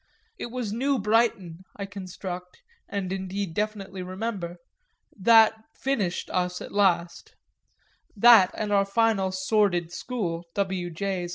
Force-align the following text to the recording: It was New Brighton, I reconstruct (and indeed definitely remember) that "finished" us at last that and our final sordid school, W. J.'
It 0.39 0.47
was 0.47 0.73
New 0.73 0.97
Brighton, 0.97 1.59
I 1.77 1.83
reconstruct 1.83 2.57
(and 2.89 3.13
indeed 3.13 3.53
definitely 3.53 4.01
remember) 4.01 4.57
that 5.15 5.53
"finished" 5.75 6.27
us 6.31 6.59
at 6.59 6.71
last 6.71 7.35
that 8.15 8.49
and 8.55 8.73
our 8.73 8.83
final 8.83 9.31
sordid 9.31 9.91
school, 9.91 10.43
W. 10.55 10.89
J.' 10.89 11.27